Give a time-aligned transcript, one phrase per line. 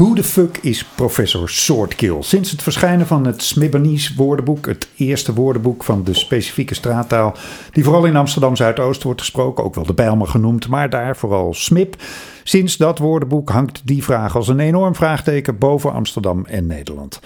[0.00, 2.22] Hoe de fuck is professor Swordkill?
[2.22, 7.34] Sinds het verschijnen van het Smibbanese woordenboek, het eerste woordenboek van de specifieke straattaal,
[7.72, 11.54] die vooral in Amsterdam Zuidoost wordt gesproken, ook wel de Bijlmer genoemd, maar daar vooral
[11.54, 11.96] Smip.
[12.44, 17.20] Sinds dat woordenboek hangt die vraag als een enorm vraagteken boven Amsterdam en Nederland.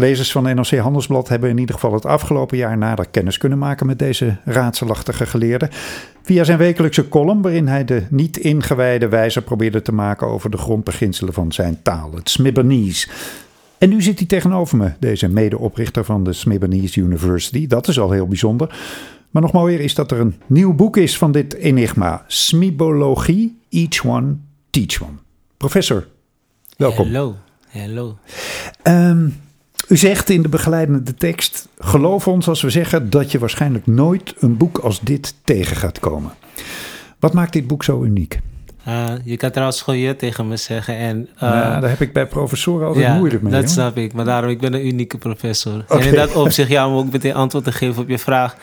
[0.00, 3.86] Lezers van NRC Handelsblad hebben in ieder geval het afgelopen jaar nader kennis kunnen maken
[3.86, 5.68] met deze raadselachtige geleerde.
[6.22, 10.56] Via zijn wekelijkse column, waarin hij de niet ingewijde wijzer probeerde te maken over de
[10.56, 13.08] grondbeginselen van zijn taal, het Smibbanese.
[13.78, 17.66] En nu zit hij tegenover me, deze medeoprichter van de Smibbanese University.
[17.66, 18.78] Dat is al heel bijzonder.
[19.30, 24.04] Maar nog mooier is dat er een nieuw boek is van dit enigma: Smibologie, Each
[24.04, 24.36] One,
[24.70, 25.16] Teach One.
[25.56, 26.06] Professor,
[26.76, 27.04] welkom.
[27.04, 27.34] Hallo,
[27.68, 28.18] hallo.
[28.82, 29.46] Um,
[29.88, 34.34] u zegt in de begeleidende tekst: geloof ons als we zeggen dat je waarschijnlijk nooit
[34.38, 36.30] een boek als dit tegen gaat komen.
[37.18, 38.40] Wat maakt dit boek zo uniek?
[38.88, 40.96] Uh, je kan trouwens gewoon je tegen me zeggen.
[40.96, 43.52] En, uh, nou, daar heb ik bij professoren altijd ja, moeilijk mee.
[43.52, 43.70] Dat hoor.
[43.70, 45.84] snap ik, maar daarom ik ben een unieke professor.
[45.88, 46.00] Okay.
[46.00, 48.56] En in dat opzicht, ja, om ook meteen antwoord te geven op je vraag.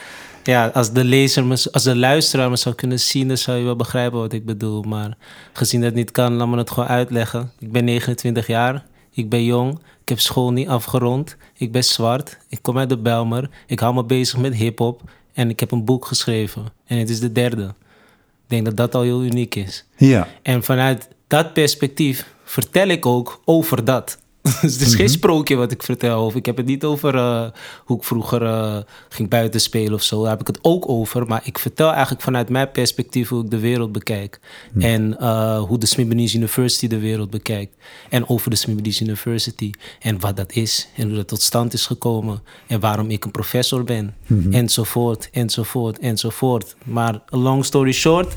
[0.44, 3.64] Ja, als de lezer, me, als de luisteraar me zou kunnen zien, dan zou je
[3.64, 4.82] wel begrijpen wat ik bedoel.
[4.82, 5.18] Maar
[5.54, 7.52] gezien dat niet kan, laat me het gewoon uitleggen.
[7.60, 11.38] Ik ben 29 jaar, ik ben jong, ik heb school niet afgerond.
[11.58, 12.38] Ik ben zwart.
[12.50, 13.50] Ik kom uit de Belmer.
[13.68, 15.02] Ik hou me bezig met hip-hop.
[15.34, 16.66] En ik heb een boek geschreven.
[16.86, 17.64] En het is de derde.
[18.44, 19.86] Ik denk dat dat al heel uniek is.
[19.98, 20.28] Ja.
[20.42, 24.18] En vanuit dat perspectief vertel ik ook over dat.
[24.62, 26.26] Dus het is geen sprookje wat ik vertel.
[26.26, 27.46] Of ik heb het niet over uh,
[27.86, 28.78] hoe ik vroeger uh,
[29.10, 30.22] ging buiten spelen of zo.
[30.22, 31.28] Daar heb ik het ook over.
[31.28, 34.40] Maar ik vertel eigenlijk vanuit mijn perspectief hoe ik de wereld bekijk.
[34.74, 34.82] Hm.
[34.82, 37.76] En uh, hoe de Smithsonian University de wereld bekijkt.
[38.10, 39.72] En over de Smithsonian University.
[40.00, 40.88] En wat dat is.
[40.96, 42.42] En hoe dat tot stand is gekomen.
[42.68, 44.16] En waarom ik een professor ben.
[44.28, 44.54] Mhm.
[44.54, 46.76] Enzovoort, enzovoort, enzovoort.
[46.84, 48.34] Maar long story short.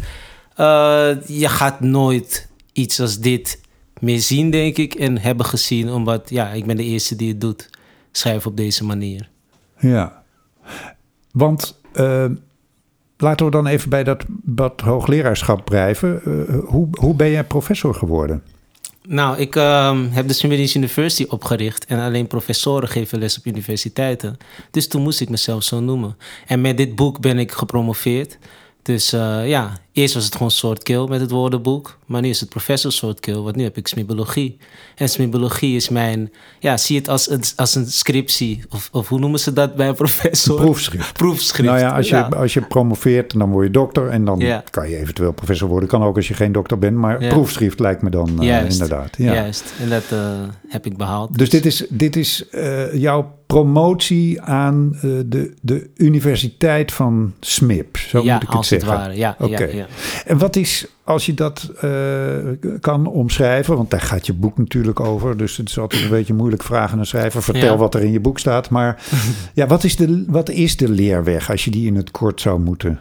[1.26, 3.60] je gaat nooit iets als dit
[4.00, 5.91] meer zien, denk ik, en hebben gezien.
[5.91, 7.70] Omdat, ja, ik ben de eerste die het doet.
[8.12, 9.28] Schrijven op deze manier.
[9.78, 10.22] Ja.
[11.32, 12.25] Want uh,
[13.16, 16.20] laten we dan even bij dat, dat hoogleraarschap blijven.
[16.26, 18.42] Uh, hoe, hoe ben jij professor geworden?
[19.09, 24.36] Nou, ik uh, heb de Swedish University opgericht en alleen professoren geven les op universiteiten.
[24.70, 26.16] Dus toen moest ik mezelf zo noemen.
[26.47, 28.38] En met dit boek ben ik gepromoveerd.
[28.82, 31.99] Dus uh, ja, eerst was het gewoon soortkill met het woordenboek.
[32.06, 34.56] Maar nu is het professor soortkill, want nu heb ik smibologie.
[34.97, 38.62] En smibologie is mijn, ja, zie het als een, als een scriptie.
[38.69, 40.56] Of, of hoe noemen ze dat bij een professor?
[40.60, 41.12] Proefschrift.
[41.22, 41.69] Proefschrift.
[41.69, 42.22] Nou ja, als je, ja.
[42.28, 44.09] als je promoveert, dan word je dokter.
[44.09, 44.65] En dan Ja.
[44.71, 45.88] kan je eventueel professor worden.
[45.88, 46.97] Kan ook als je geen dokter bent.
[46.97, 47.28] Maar Ja.
[47.28, 48.72] proefschrift lijkt me dan uh, Juist.
[48.72, 49.16] inderdaad.
[49.19, 49.34] Ja.
[49.34, 50.31] Juist, en dat uh,
[50.69, 51.38] heb ik behaald.
[51.38, 57.97] Dus dit is, dit is uh, jouw promotie aan de, de Universiteit van SMIP.
[57.97, 58.91] Zo ja, moet ik het als zeggen.
[58.91, 59.16] het ware.
[59.16, 59.87] Ja, Oké.
[60.26, 62.37] En wat is, als je dat uh,
[62.81, 66.34] kan omschrijven, want daar gaat je boek natuurlijk over, dus het is altijd een beetje
[66.34, 67.43] moeilijk vragen aan een schrijver.
[67.43, 67.76] Vertel Ja.
[67.76, 68.71] wat er in je boek staat.
[68.71, 69.03] Maar
[69.54, 72.60] ja, wat is, de, wat is de leerweg als je die in het kort zou
[72.60, 73.00] moeten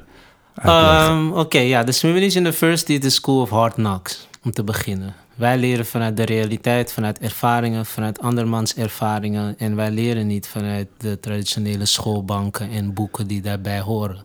[0.56, 1.16] uitleggen?
[1.16, 4.64] Um, Oké, okay, ja, de Swedish University is de School of Hard Knocks, om te
[4.64, 5.14] beginnen.
[5.38, 9.56] Wij leren vanuit de realiteit, vanuit ervaringen, vanuit andermans ervaringen.
[9.58, 14.24] En wij leren niet vanuit de traditionele schoolbanken en boeken die daarbij horen.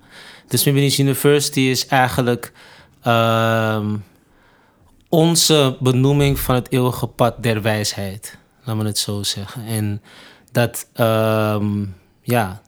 [0.49, 2.53] De Swedish University is eigenlijk
[3.07, 4.05] um,
[5.09, 8.39] onze benoeming van het eeuwige pad der wijsheid.
[8.65, 9.65] Laat me het zo zeggen.
[9.67, 10.03] En
[10.53, 12.63] dat, um, ja,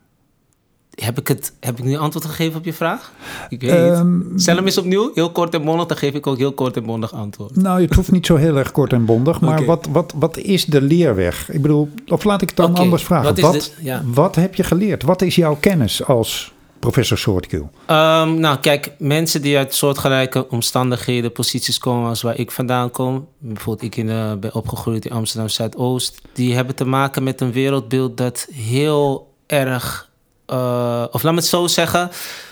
[0.95, 3.13] heb ik, het, heb ik nu antwoord gegeven op je vraag?
[3.49, 4.33] Ik weet um.
[4.37, 6.85] Stel hem eens opnieuw, heel kort en bondig, dan geef ik ook heel kort en
[6.85, 7.57] bondig antwoord.
[7.57, 9.67] Nou, het hoeft niet zo heel erg kort en bondig, maar okay.
[9.67, 11.53] wat, wat, wat is de leerweg?
[11.53, 12.83] Ik bedoel, of laat ik het dan okay.
[12.83, 13.25] anders vragen.
[13.25, 14.03] Wat, wat, de, ja.
[14.05, 15.03] wat heb je geleerd?
[15.03, 17.59] Wat is jouw kennis als professor Soortkill?
[17.61, 23.27] Um, nou, kijk, mensen die uit soortgelijke omstandigheden, posities komen als waar ik vandaan kom.
[23.39, 26.21] Bijvoorbeeld, ik in, uh, ben opgegroeid in Amsterdam Zuidoost.
[26.33, 30.13] Die hebben te maken met een wereldbeeld dat heel erg
[30.47, 32.11] uh, of laat me het zo zeggen,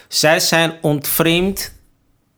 [0.08, 1.72] zij zijn ontvreemd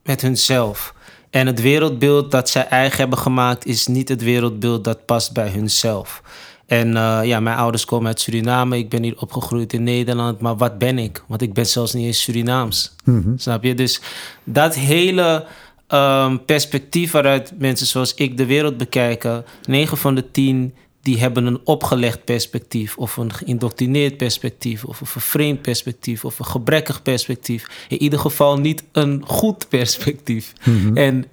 [0.02, 0.94] met hunzelf.
[1.30, 5.48] En het wereldbeeld dat zij eigen hebben gemaakt is niet het wereldbeeld dat past bij
[5.48, 6.22] hunzelf.
[6.66, 8.78] En uh, ja, mijn ouders komen uit Suriname.
[8.78, 10.40] Ik ben hier opgegroeid in Nederland.
[10.40, 11.24] Maar wat ben ik?
[11.28, 12.94] Want ik ben zelfs niet eens Surinaams.
[13.04, 13.38] Mm-hmm.
[13.38, 13.74] Snap je?
[13.74, 14.00] Dus
[14.44, 15.46] dat hele
[15.88, 19.44] um, perspectief waaruit mensen zoals ik de wereld bekijken...
[19.66, 22.96] 9 van de 10 die hebben een opgelegd perspectief...
[22.96, 24.84] of een geïndoctrineerd perspectief...
[24.84, 26.24] of een vervreemd perspectief...
[26.24, 27.86] of een gebrekkig perspectief.
[27.88, 30.52] In ieder geval niet een goed perspectief.
[30.62, 30.96] Mhm.
[30.96, 31.24] En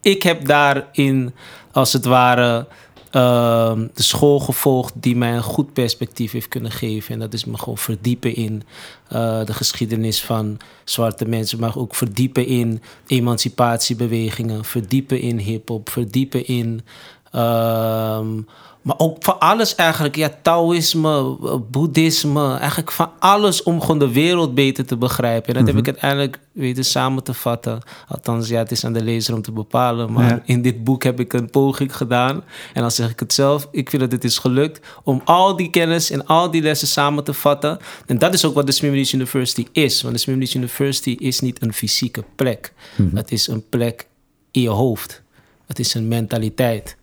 [0.00, 1.34] ik heb daarin,
[1.72, 2.66] als het ware
[3.10, 7.12] ehm, de school gevolgd die mij een goed perspectief heeft kunnen geven.
[7.12, 8.62] En dat is me gewoon verdiepen in
[9.08, 16.46] eh, de geschiedenis van zwarte mensen, maar ook verdiepen in emancipatiebewegingen, verdiepen in hip-hop, verdiepen
[16.46, 16.82] in.
[17.30, 18.34] Ehm,
[18.82, 20.16] maar ook van alles eigenlijk.
[20.16, 22.56] Ja, Taoïsme, eh, Boeddhisme.
[22.56, 25.48] Eigenlijk van alles om gewoon de wereld beter te begrijpen.
[25.54, 27.78] En dat heb ik uiteindelijk weten samen te vatten.
[28.08, 30.12] Althans, ja, het is aan de lezer om te bepalen.
[30.12, 30.42] Maar Ja.
[30.44, 32.44] in dit boek heb ik een poging gedaan.
[32.74, 33.68] En dan zeg ik het zelf.
[33.70, 37.24] Ik vind dat het is gelukt om al die kennis en al die lessen samen
[37.24, 37.78] te vatten.
[38.06, 40.02] En dat is ook wat de Smith University is.
[40.02, 42.72] Want de Smith University is niet een fysieke plek.
[43.14, 44.06] Het is een plek
[44.50, 45.22] in je hoofd.
[45.68, 46.96] Het is een mentaliteit.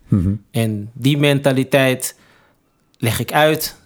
[0.50, 2.16] En die mentaliteit
[2.98, 3.76] leg ik uit.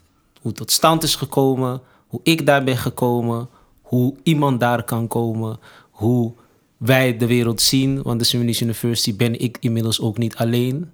[0.40, 1.80] Hoe het tot stand is gekomen.
[2.06, 3.48] Hoe ik daar ben gekomen.
[3.80, 5.58] Hoe iemand daar kan komen.
[5.90, 6.32] Hoe
[6.76, 8.02] wij de wereld zien.
[8.02, 10.90] Want de Smith University ben ik inmiddels ook niet alleen.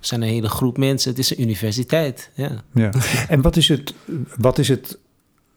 [0.00, 1.10] We zijn een hele groep mensen.
[1.10, 2.30] Het is een universiteit.
[2.34, 2.62] Ja.
[2.74, 2.90] Ja.
[3.28, 3.94] En wat is, het,
[4.38, 4.98] wat is het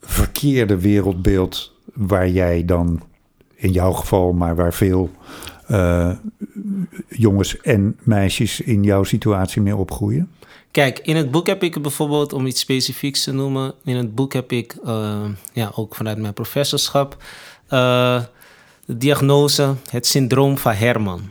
[0.01, 3.01] verkeerde wereldbeeld waar jij dan,
[3.55, 5.11] in jouw geval, maar waar veel
[5.71, 6.11] eh,
[7.09, 10.29] jongens en meisjes in jouw situatie mee opgroeien?
[10.71, 14.33] Kijk, in het boek heb ik bijvoorbeeld, om iets specifieks te noemen, in het boek
[14.33, 17.23] heb ik, eh, ja, ook vanuit mijn professorschap,
[17.67, 18.23] eh,
[18.85, 21.21] de diagnose, het syndroom van Herman.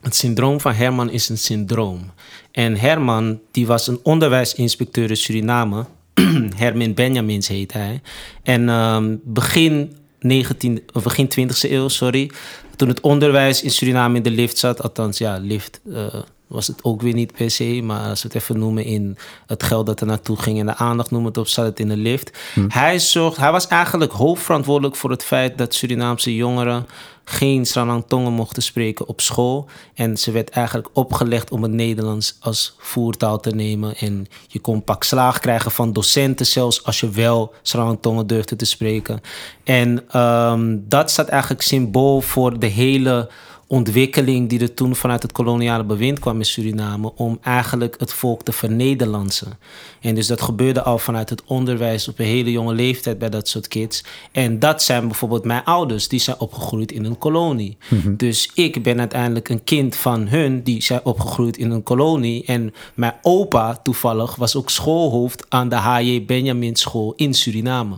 [0.00, 2.10] Het syndroom van Herman is een syndroom.
[2.50, 5.86] En Herman, die was een onderwijsinspecteur in Suriname.
[6.56, 8.00] Hermin Benjamins heet hij.
[8.42, 12.30] En ehm, begin, 19, of begin 20e eeuw, sorry.
[12.76, 16.06] Toen het onderwijs in Suriname in de lift zat, althans ja, lift eh,
[16.52, 17.80] was het ook weer niet per se.
[17.84, 19.16] Maar als we het even noemen in
[19.46, 21.88] het geld dat er naartoe ging en de aandacht noemen het op, zat het in
[21.88, 22.38] de lift.
[22.68, 26.86] Hij, zorgt, hij was eigenlijk hoofdverantwoordelijk voor het feit dat Surinaamse jongeren
[27.24, 29.68] geen Sranang mochten spreken op school.
[29.94, 33.96] En ze werd eigenlijk opgelegd om het Nederlands als voertaal te nemen.
[33.96, 38.64] En je kon pak slaag krijgen van docenten zelfs als je wel Sranang durfde te
[38.64, 39.20] spreken.
[39.64, 43.30] En ehm, dat staat eigenlijk symbool voor de hele
[43.72, 48.42] ontwikkeling die er toen vanuit het koloniale bewind kwam in Suriname om eigenlijk het volk
[48.42, 49.58] te vernederlandsen.
[50.00, 53.48] En dus dat gebeurde al vanuit het onderwijs op een hele jonge leeftijd bij dat
[53.48, 54.04] soort kids.
[54.32, 57.76] En dat zijn bijvoorbeeld mijn ouders, die zijn opgegroeid in een kolonie.
[58.16, 62.44] Dus ik ben uiteindelijk een kind van hun, die zijn opgegroeid in een kolonie.
[62.44, 66.24] En mijn opa toevallig was ook schoolhoofd aan de H.J.
[66.24, 67.96] Benjamin School in Suriname.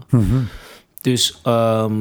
[1.01, 1.95] Dus ehm,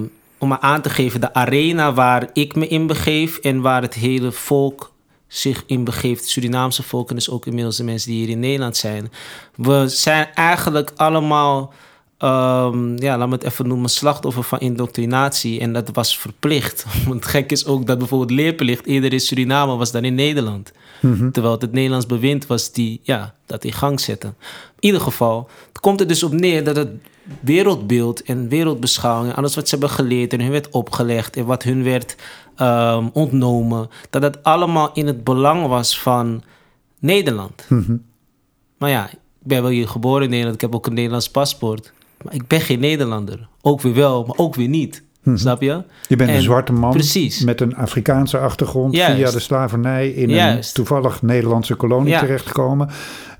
[0.43, 3.93] om maar aan te geven, de arena waar ik me in begeef en waar het
[3.93, 4.91] hele volk
[5.27, 8.39] zich in begeeft, het Surinaamse volk en dus ook inmiddels de mensen die hier in
[8.39, 9.11] Nederland zijn.
[9.55, 11.73] We zijn eigenlijk allemaal,
[12.17, 15.59] ehm, ja, laat me het even noemen, slachtoffer van indoctrinatie.
[15.59, 16.85] En dat was verplicht.
[17.07, 20.71] Want gek is ook dat bijvoorbeeld leerplicht eerder in Suriname was dan in Nederland.
[21.31, 24.27] Terwijl het het Nederlands bewind was die ja, dat in gang zette.
[24.27, 24.33] In
[24.79, 26.89] ieder geval, het komt er dus op neer dat het
[27.39, 29.35] wereldbeeld en wereldbeschouwing...
[29.35, 31.35] alles wat ze hebben geleerd en hun werd opgelegd...
[31.35, 32.15] en wat hun werd
[32.55, 33.89] ehm, ontnomen...
[34.09, 36.43] dat dat allemaal in het belang was van
[36.99, 37.67] Nederland.
[38.77, 40.55] Maar ja, ik ben wel hier geboren in Nederland.
[40.55, 41.93] Ik heb ook een Nederlands paspoort.
[42.23, 43.47] Maar ik ben geen Nederlander.
[43.61, 45.03] Ook weer wel, maar ook weer niet.
[45.33, 45.81] Snap je?
[46.07, 47.43] Je bent een En- zwarte man Precies.
[47.43, 49.15] met een Afrikaanse achtergrond Juist.
[49.15, 52.19] via de slavernij in een toevallig Nederlandse kolonie Ja.
[52.19, 52.89] terechtgekomen.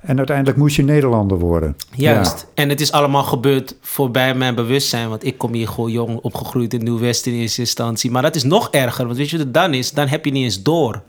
[0.02, 1.76] En uiteindelijk moest je Nederlander worden.
[1.96, 2.48] Juist.
[2.54, 5.10] En het is allemaal gebeurd voorbij mijn bewustzijn.
[5.10, 8.12] Want ik kom hier gewoon jong opgegroeid in Nieuw-West in eerste instantie.
[8.12, 9.06] Maar dat is nog erger.
[9.06, 9.92] Want weet je wat het dan is?
[9.92, 11.02] Dan heb je niet eens door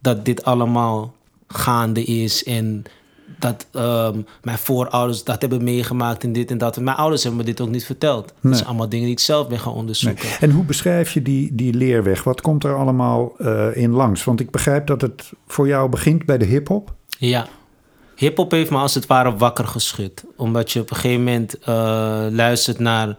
[0.00, 1.14] dat dit allemaal
[1.46, 2.44] gaande is.
[2.44, 2.82] En
[3.42, 6.76] dat ehm, mijn voorouders dat hebben meegemaakt en dit en dat.
[6.76, 8.32] En mijn ouders hebben me dit ook niet verteld.
[8.40, 9.80] Dat zijn allemaal dingen die ik zelf ben gaan Nee.
[9.80, 10.28] onderzoeken.
[10.40, 12.24] En hoe beschrijf je die, die leerweg?
[12.24, 14.24] Wat komt er allemaal eh, in langs?
[14.24, 16.94] Want ik begrijp dat het voor jou begint bij de hip-hop.
[17.18, 17.46] Ja.
[18.16, 20.24] Hip-hop heeft me als het ware wakker geschud.
[20.36, 21.74] Omdat je op een gegeven moment eh,
[22.30, 23.16] luistert naar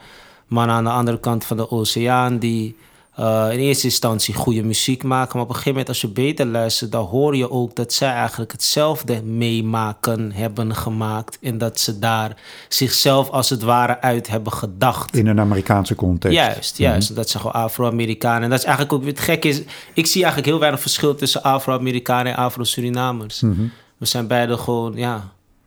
[0.48, 2.38] mannen aan de andere kant van de oceaan.
[2.38, 2.76] die
[3.16, 5.32] eh, in eerste instantie goede muziek maken.
[5.34, 8.12] Maar op een gegeven moment, als je beter luistert, dan hoor je ook dat zij
[8.12, 11.38] eigenlijk hetzelfde meemaken hebben gemaakt.
[11.42, 15.16] En dat ze daar zichzelf als het ware uit hebben gedacht.
[15.16, 16.38] In een Amerikaanse context.
[16.38, 17.16] Juist, juist.
[17.16, 18.44] Dat zijn gewoon Afro-Amerikanen.
[18.44, 19.62] En dat is eigenlijk ook weer het gekke is.
[19.94, 23.42] Ik zie eigenlijk heel weinig verschil tussen Afro-Amerikanen en Afro-Surinamers.
[23.98, 25.22] We zijn beide gewoon, ja, een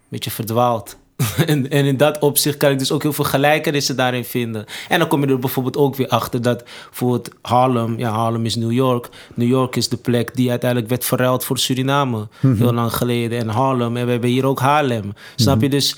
[0.08, 0.96] beetje verdwaald.
[1.46, 4.64] en, en in dat opzicht kan ik dus ook heel veel gelijkenissen daarin vinden.
[4.88, 8.44] En dan kom je er bijvoorbeeld ook weer achter dat voor het Harlem, ja, Harlem
[8.44, 9.08] is New York.
[9.34, 12.28] New York is de plek die uiteindelijk werd verruild voor Suriname.
[12.40, 13.38] Heel lang geleden.
[13.38, 15.12] En Harlem, en we hebben hier ook Haarlem.
[15.36, 15.68] Snap je?
[15.68, 15.96] Dus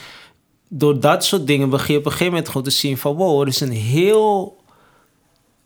[0.69, 3.17] door dat soort dingen begin je op een gegeven moment gewoon te zien van...
[3.17, 4.57] wow, er is een heel,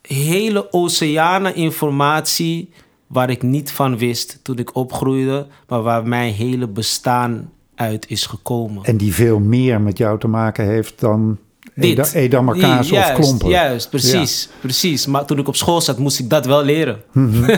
[0.02, 2.70] hele oceanen informatie
[3.06, 7.50] waar ik niet van wist toen ik opgroeide, maar waar mijn hele bestaan
[7.82, 8.84] uit is gekomen.
[8.84, 11.38] En die veel meer met jou te maken heeft dan
[11.74, 13.48] Eda, Edammer kaas juist, of klompen.
[13.48, 15.06] Juist, precies, precies.
[15.06, 17.02] Maar toen ik op school zat, moest ik dat wel leren.
[17.12, 17.56] Mhm.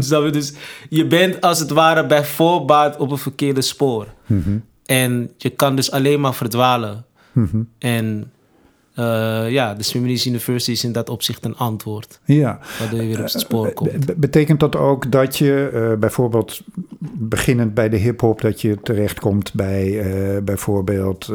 [0.32, 0.52] dus
[0.88, 4.06] je bent als het ware bij voorbaat op een verkeerde spoor.
[4.26, 4.58] Mhm.
[4.84, 7.04] En je kan dus alleen maar verdwalen.
[7.32, 7.62] Mhm.
[7.78, 8.30] En
[8.98, 12.20] uh, ja, de Swimmer's University is in dat opzicht een antwoord.
[12.24, 12.58] Ja.
[12.78, 14.06] Waardoor je weer op het spoor komt.
[14.06, 16.60] Be betekent dat ook dat je uh, bijvoorbeeld
[17.18, 21.32] beginnend bij de hip-hop, dat je terechtkomt bij uh, bijvoorbeeld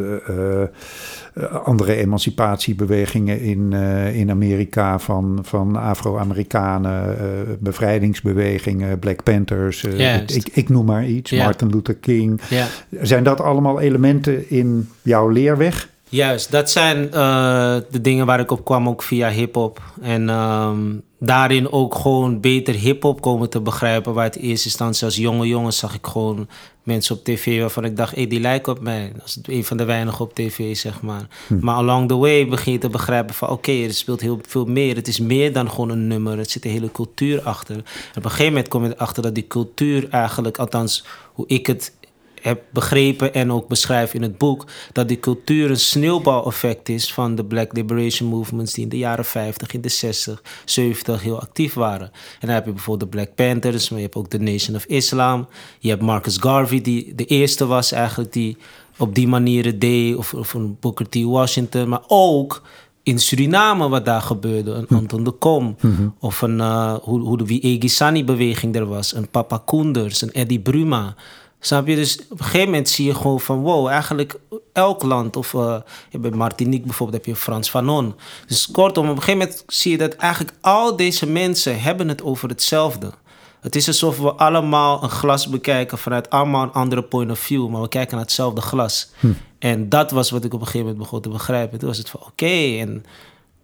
[1.63, 3.73] andere emancipatiebewegingen in,
[4.13, 7.17] in Amerika van, van Afro-Amerikanen,
[7.59, 11.43] bevrijdingsbewegingen, Black Panthers, ik, ik, noem maar iets, Ja.
[11.43, 12.41] Martin Luther King.
[12.49, 12.67] Ja.
[13.01, 15.89] Zijn dat allemaal elementen in jouw leerweg?
[16.11, 19.81] Juist, dat zijn uh, de dingen waar ik op kwam, ook via hip-hop.
[20.01, 24.13] En um, daarin ook gewoon beter hip-hop komen te begrijpen.
[24.13, 26.47] Waar het in eerste instantie als jonge jongen zag ik gewoon
[26.83, 29.11] mensen op tv waarvan ik dacht, hé, hey, die lijken op mij.
[29.15, 31.27] Dat is een van de weinigen op tv, zeg maar.
[31.47, 31.57] Hm.
[31.59, 34.65] Maar along the way begin je te begrijpen van, oké, okay, er speelt heel veel
[34.65, 34.95] meer.
[34.95, 36.37] Het is meer dan gewoon een nummer.
[36.37, 37.75] Het zit een hele cultuur achter.
[37.75, 37.83] En
[38.17, 41.93] op een gegeven moment kom je erachter dat die cultuur eigenlijk, althans hoe ik het
[42.41, 47.35] heb begrepen en ook beschrijf in het boek, dat die cultuur een sneeuwbaleffect is van
[47.35, 51.73] de Black Liberation Movements die in de jaren 50, in de 60, 70 heel actief
[51.73, 52.11] waren.
[52.11, 54.85] En dan heb je bijvoorbeeld de Black Panthers, maar je hebt ook de Nation of
[54.85, 55.47] Islam.
[55.79, 58.57] Je hebt Marcus Garvey, die de eerste was eigenlijk die
[58.97, 61.23] op die manier het deed, of, of een Booker T.
[61.23, 62.61] Washington, maar ook
[63.03, 64.71] in Suriname wat daar gebeurde.
[64.71, 65.75] Een Anton de Kom.
[65.81, 66.15] Mm-hmm.
[66.19, 69.15] Of een, uh, hoe, hoe de Wiegisani-beweging er was.
[69.15, 71.15] Een Papa Koenders, een Eddie Bruma.
[71.63, 71.95] Snap je?
[71.95, 73.61] Dus op een gegeven moment zie je gewoon van...
[73.61, 74.39] wow, eigenlijk
[74.73, 75.35] elk land...
[75.35, 75.75] of uh,
[76.11, 78.15] bij Martinique bijvoorbeeld heb je Frans Fanon.
[78.47, 80.53] Dus kortom, op een gegeven moment zie je dat eigenlijk...
[80.61, 83.11] al deze mensen hebben het over hetzelfde.
[83.59, 85.97] Het is alsof we allemaal een glas bekijken...
[85.97, 87.69] vanuit allemaal een andere point of view...
[87.69, 89.09] maar we kijken naar hetzelfde glas.
[89.19, 89.31] Hm.
[89.59, 91.79] En dat was wat ik op een gegeven moment begon te begrijpen.
[91.79, 93.05] Toen was het van oké, okay, en...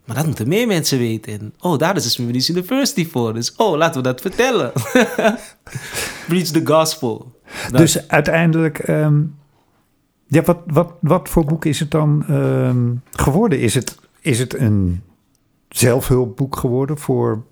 [0.06, 1.40] Maar dat moeten meer mensen weten.
[1.40, 3.34] En, oh, daar is de Swedish University voor.
[3.34, 4.72] Dus oh, laten we dat vertellen.
[6.28, 7.36] Preach the gospel.
[7.70, 7.78] Dat.
[7.78, 9.36] Dus uiteindelijk, um,
[10.28, 13.60] ja, wat, wat, wat voor boek is het dan um, geworden?
[13.60, 15.02] Is het, is het een
[15.70, 17.44] zelfhulpboek geworden voor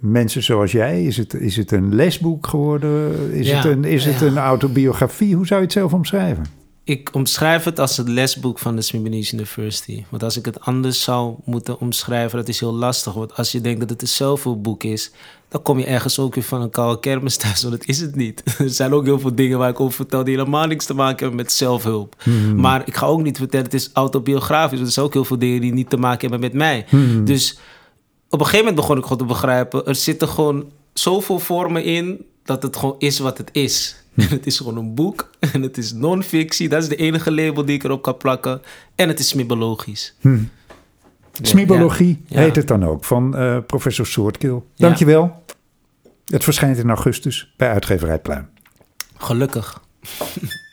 [0.00, 1.04] mensen zoals jij?
[1.04, 3.32] Is het, is het een lesboek geworden?
[3.32, 5.34] Is, ja, het, een, is het een autobiografie?
[5.34, 6.44] Hoe zou je het zelf omschrijven?
[6.86, 10.04] Ik omschrijf het als het lesboek van de Swedish University.
[10.08, 13.12] Want als ik het anders zou moeten omschrijven, dat is heel lastig.
[13.12, 15.10] Want als je denkt dat het een zelfhulpboek is,
[15.48, 17.62] dan kom je ergens ook weer van een koude kermis thuis.
[17.62, 18.42] Want dat is het niet.
[18.58, 21.18] Er zijn ook heel veel dingen waar ik over vertel die helemaal niks te maken
[21.18, 22.14] hebben met zelfhulp.
[22.22, 22.60] Hmm.
[22.60, 24.76] Maar ik ga ook niet vertellen, het is autobiografisch.
[24.76, 26.84] Want er zijn ook heel veel dingen die niet te maken hebben met mij.
[26.88, 27.24] Hmm.
[27.24, 27.58] Dus
[28.28, 32.24] op een gegeven moment begon ik gewoon te begrijpen, er zitten gewoon zoveel vormen in
[32.44, 33.96] dat het gewoon is wat het is.
[34.16, 35.30] En het is gewoon een boek.
[35.52, 36.68] En het is non-fictie.
[36.68, 38.62] Dat is de enige label die ik erop kan plakken.
[38.94, 40.14] En het is smibologisch.
[40.20, 40.50] Hmm.
[41.42, 42.40] Smibologie Ja.
[42.40, 44.66] heet het dan ook, van uh, professor Soortkil.
[44.76, 45.22] Dankjewel.
[45.22, 45.54] Ja.
[46.26, 48.48] Het verschijnt in augustus bij uitgeverij Pluim.
[49.16, 49.80] Gelukkig.